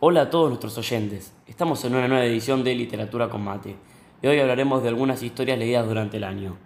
[0.00, 1.34] Hola a todos nuestros oyentes.
[1.46, 3.74] Estamos en una nueva edición de Literatura con Mate.
[4.22, 6.56] Y hoy hablaremos de algunas historias leídas durante el año.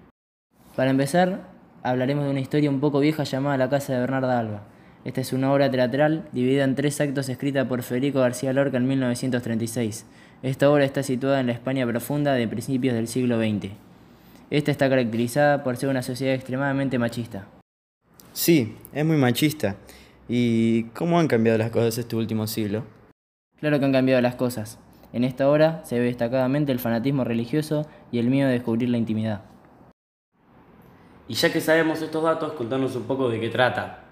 [0.76, 1.48] Para empezar,
[1.82, 4.64] hablaremos de una historia un poco vieja llamada La Casa de Bernarda Alba.
[5.06, 8.86] Esta es una obra teatral dividida en tres actos escrita por Federico García Lorca en
[8.86, 10.06] 1936.
[10.42, 13.72] Esta obra está situada en la España profunda de principios del siglo XX.
[14.52, 17.46] Esta está caracterizada por ser una sociedad extremadamente machista.
[18.34, 19.76] Sí, es muy machista.
[20.28, 22.84] ¿Y cómo han cambiado las cosas este último siglo?
[23.60, 24.78] Claro que han cambiado las cosas.
[25.14, 28.98] En esta obra se ve destacadamente el fanatismo religioso y el miedo de descubrir la
[28.98, 29.40] intimidad.
[31.28, 34.04] Y ya que sabemos estos datos, contanos un poco de qué trata.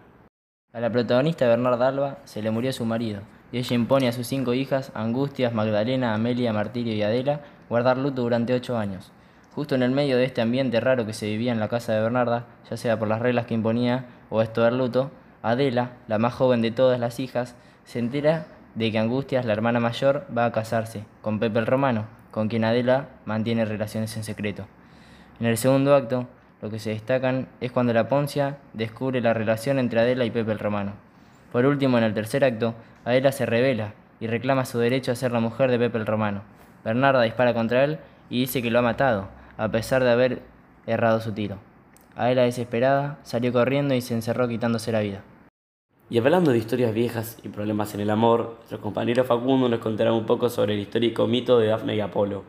[0.73, 3.20] A la protagonista Bernarda Alba se le murió su marido,
[3.52, 8.23] y ella impone a sus cinco hijas, Angustias, Magdalena, Amelia, Martirio y Adela, guardar luto
[8.23, 9.12] durante ocho años.
[9.54, 12.00] Justo en el medio de este ambiente raro que se vivía en la casa de
[12.00, 15.10] Bernarda, ya sea por las reglas que imponía o esto del luto,
[15.42, 19.80] Adela, la más joven de todas las hijas, se entera de que Angustias, la hermana
[19.80, 24.66] mayor, va a casarse con Pepe el Romano, con quien Adela mantiene relaciones en secreto.
[25.40, 26.29] En el segundo acto,
[26.62, 30.52] lo que se destacan es cuando la Poncia descubre la relación entre Adela y Pepe
[30.52, 30.92] el Romano.
[31.51, 35.32] Por último, en el tercer acto, Adela se revela y reclama su derecho a ser
[35.32, 36.42] la mujer de Pepe el Romano.
[36.85, 37.98] Bernarda dispara contra él
[38.29, 39.29] y dice que lo ha matado,
[39.61, 40.43] a pesar de haber
[40.87, 41.59] errado su tiro.
[42.16, 45.23] Adela, desesperada, salió corriendo y se encerró quitándose la vida.
[46.09, 50.15] Y hablando de historias viejas y problemas en el amor, nuestro compañero Facundo nos contará
[50.15, 52.43] un poco sobre el histórico mito de Dafne y Apolo.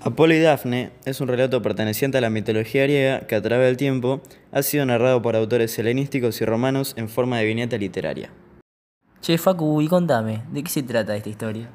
[0.00, 3.76] Apolo y Dafne es un relato perteneciente a la mitología griega que a través del
[3.76, 4.20] tiempo
[4.52, 8.30] ha sido narrado por autores helenísticos y romanos en forma de viñeta literaria.
[9.20, 11.70] Che, Facu, y contame, ¿de qué se trata esta historia?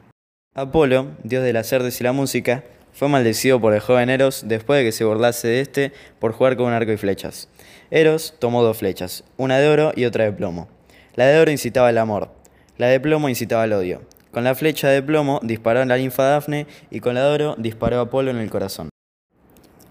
[0.56, 4.80] Apolo, dios de las artes y la música, fue maldecido por el joven Eros después
[4.80, 7.49] de que se burlase de este por jugar con un arco y flechas.
[7.91, 10.67] Eros tomó dos flechas, una de oro y otra de plomo.
[11.16, 12.31] La de oro incitaba al amor,
[12.77, 14.02] la de plomo incitaba al odio.
[14.31, 17.55] Con la flecha de plomo disparó en la linfa Dafne y con la de oro
[17.59, 18.89] disparó a Apolo en el corazón.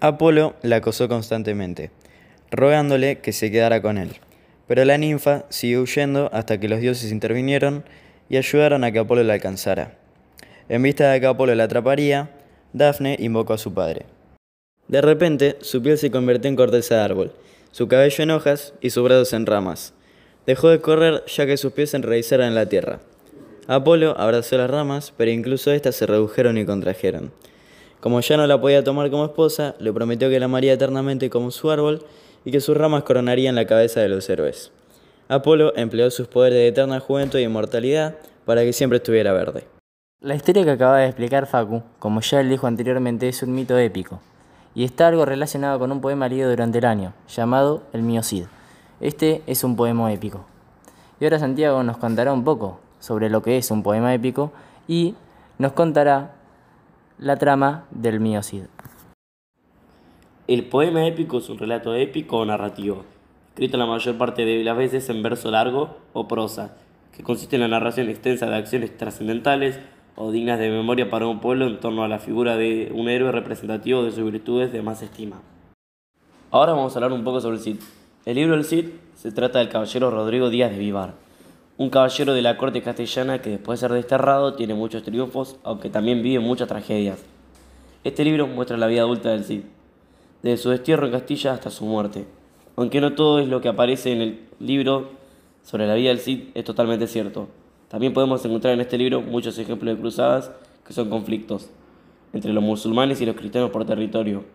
[0.01, 1.91] Apolo la acosó constantemente,
[2.51, 4.19] rogándole que se quedara con él.
[4.67, 7.85] Pero la ninfa siguió huyendo hasta que los dioses intervinieron
[8.27, 9.95] y ayudaron a que Apolo la alcanzara.
[10.67, 12.31] En vista de que Apolo la atraparía,
[12.73, 14.05] Dafne invocó a su padre.
[14.87, 17.31] De repente, su piel se convirtió en corteza de árbol
[17.73, 19.95] su cabello en hojas y sus brazos en ramas.
[20.45, 22.99] Dejó de correr ya que sus pies se enraizaron en la tierra.
[23.65, 27.31] Apolo abrazó las ramas, pero incluso éstas se redujeron y contrajeron.
[27.99, 31.49] Como ya no la podía tomar como esposa, le prometió que la amaría eternamente como
[31.49, 32.05] su árbol
[32.45, 34.71] y que sus ramas coronarían la cabeza de los héroes.
[35.27, 39.72] Apolo empleó sus poderes de eterna juventud y inmortalidad para que siempre estuviera verde.
[40.23, 43.77] La historia que acaba de explicar Facu, como ya él dijo anteriormente, es un mito
[43.77, 44.21] épico
[44.73, 48.45] y está algo relacionado con un poema leído durante el año, llamado El mío Cid.
[49.01, 50.45] Este es un poema épico.
[51.19, 54.53] Y ahora Santiago nos contará un poco sobre lo que es un poema épico
[54.87, 55.15] y
[55.59, 56.35] nos contará
[57.19, 58.63] la trama del mío Cid.
[60.47, 63.03] El poema épico es un relato épico o narrativo,
[63.49, 66.77] escrito la mayor parte de las veces en verso largo o prosa,
[67.13, 69.79] que consiste en la narración extensa de acciones trascendentales
[70.15, 73.31] o dignas de memoria para un pueblo en torno a la figura de un héroe
[73.31, 75.41] representativo de sus virtudes de más estima.
[76.51, 77.77] Ahora vamos a hablar un poco sobre el Cid.
[78.25, 81.15] El libro del Cid se trata del caballero Rodrigo Díaz de Vivar,
[81.77, 85.89] un caballero de la corte castellana que después de ser desterrado tiene muchos triunfos, aunque
[85.89, 87.23] también vive muchas tragedias.
[88.03, 89.63] Este libro muestra la vida adulta del Cid,
[90.43, 92.27] desde su destierro en Castilla hasta su muerte.
[92.75, 95.11] Aunque no todo es lo que aparece en el libro
[95.63, 97.47] sobre la vida del Cid es totalmente cierto.
[97.93, 100.51] También podemos encontrar en este libro muchos ejemplos de cruzadas
[100.83, 101.69] que son conflictos
[102.33, 104.45] entre los musulmanes y los cristianos por territorio,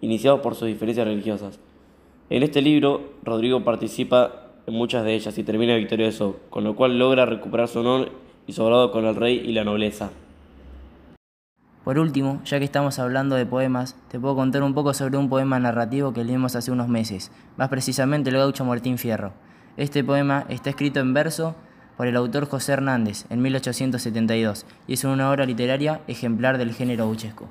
[0.00, 1.58] iniciados por sus diferencias religiosas.
[2.30, 6.96] En este libro, Rodrigo participa en muchas de ellas y termina victorioso, con lo cual
[6.96, 8.12] logra recuperar su honor
[8.46, 10.10] y su grado con el rey y la nobleza.
[11.82, 15.28] Por último, ya que estamos hablando de poemas, te puedo contar un poco sobre un
[15.28, 19.32] poema narrativo que leímos hace unos meses, más precisamente el gaucho Martín Fierro.
[19.76, 21.56] Este poema está escrito en verso
[21.96, 27.06] por el autor José Hernández en 1872 y es una obra literaria ejemplar del género
[27.06, 27.48] buchesco.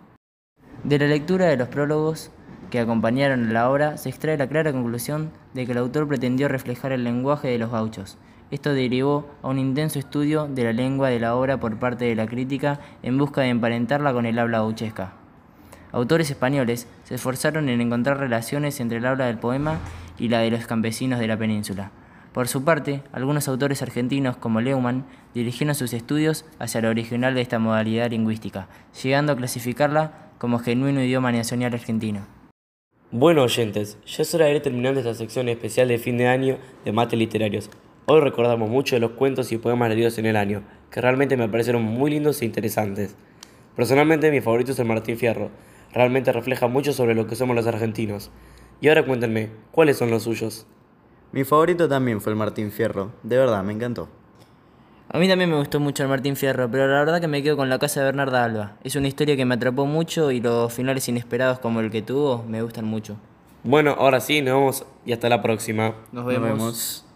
[0.84, 2.32] De la lectura de los prólogos
[2.70, 6.92] que acompañaron la obra se extrae la clara conclusión de que el autor pretendió reflejar
[6.92, 8.18] el lenguaje de los gauchos.
[8.52, 12.16] Esto derivó a un intenso estudio de la lengua de la obra por parte de
[12.16, 15.14] la crítica en busca de emparentarla con el habla gauchesca.
[15.92, 19.80] Autores españoles se esforzaron en encontrar relaciones entre el habla del poema
[20.20, 21.92] y la de los campesinos de la península.
[22.36, 27.40] Por su parte, algunos autores argentinos como Leumann dirigieron sus estudios hacia lo original de
[27.40, 28.68] esta modalidad lingüística,
[29.02, 32.28] llegando a clasificarla como genuino idioma nacional argentino.
[33.10, 36.58] Bueno oyentes, ya es hora de ir terminando esta sección especial de fin de año
[36.84, 37.70] de mates literarios.
[38.06, 41.48] Hoy recordamos mucho de los cuentos y poemas leídos en el año, que realmente me
[41.48, 43.16] parecieron muy lindos e interesantes.
[43.78, 45.52] Personalmente mi favorito es el Martín Fierro,
[45.94, 48.30] realmente refleja mucho sobre lo que somos los argentinos.
[48.82, 50.68] Y ahora cuéntenme, ¿cuáles son los suyos?
[51.36, 54.08] Mi favorito también fue el Martín Fierro, de verdad, me encantó.
[55.10, 57.58] A mí también me gustó mucho el Martín Fierro, pero la verdad que me quedo
[57.58, 58.78] con la casa de Bernarda Alba.
[58.86, 62.46] Es una historia que me atrapó mucho y los finales inesperados como el que tuvo
[62.48, 63.18] me gustan mucho.
[63.66, 65.96] Bueno, ahora sí, nos vemos y hasta la próxima.
[66.14, 67.04] Nos Nos vemos.